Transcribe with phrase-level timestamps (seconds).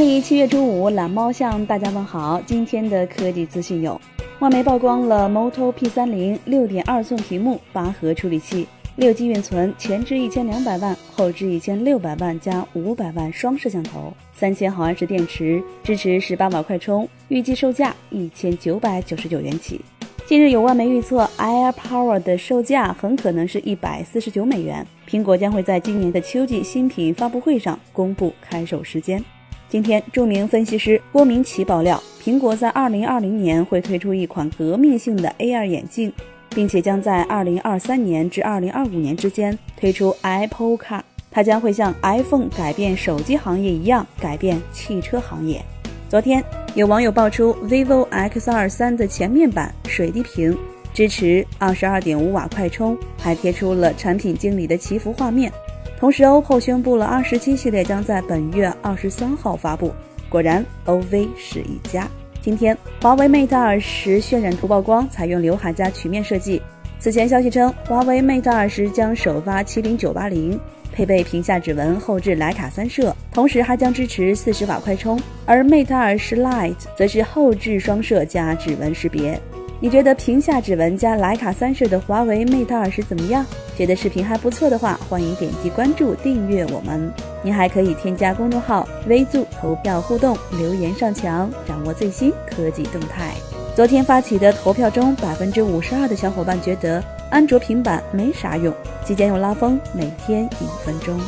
[0.00, 2.40] 历七月初五，懒猫向大家问好。
[2.46, 4.00] 今天的科技资讯有：
[4.38, 8.66] 外媒曝光了 Moto P30 六点二寸屏幕，八核处理器，
[8.96, 19.82] 六 G 运存，前置一千两百万，后置一千六百万加五百万双摄像头，三千毫安时电池，支持十八瓦快充，预计售价一千九百九十九元起。
[20.24, 24.86] 近日有外媒预测，AirPower 的售价很可能是一百四十九美元。
[25.06, 29.22] 苹果将会在今年的秋季新品发布会上公布开售时间。
[29.70, 36.12] 今天，著名分析师郭明奇爆料，苹果在二零二零年会推出一款革命性的 AR 眼镜，
[36.48, 41.00] 并且将在二零二三年至二零二五年之间推出 Apple Car。
[41.30, 45.64] 它将会像 iPhone 改变手机行业一样改变汽车行业。
[46.08, 46.44] 昨天。
[46.76, 50.56] 有网友爆出，vivo X23 的前面板水滴屏，
[50.94, 55.52] 支持二十二点五瓦快充，还贴出了产品经理的祈福画面。
[56.00, 59.92] 同时，OPPO 宣布了 R17 系列将在本月二十三号发布。
[60.30, 62.08] 果然，OV 是一家。
[62.40, 66.62] 今天，华为 Mate 20渲染图曝光，采用刘海加曲面设计。
[66.98, 70.58] 此前消息称，华为 Mate 20将首发麒麟980。
[70.90, 75.20] 配备屏下指纹，后置徕卡三摄，同时还将支持四十瓦快充。
[75.44, 79.38] 而 Mate 20 Lite 则是后置双摄加指纹识别。
[79.82, 83.46] 你觉得屏下指纹加徕卡三摄的华为 Mate 20怎么样？
[83.78, 87.10] 觉得视频还不错的话，欢迎点击关注订阅我们。
[87.42, 93.32] 您还可以添加公众号“微助”投票互动，留言上墙，掌握最新科技动态。
[93.74, 101.18] 昨天发起的投票中，百分之五十二的小伙伴觉得安卓平板没啥用，即将用拉风，每天一分钟。